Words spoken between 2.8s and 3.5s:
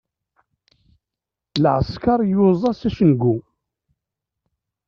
acengu.